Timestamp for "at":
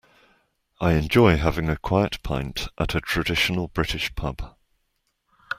2.79-2.95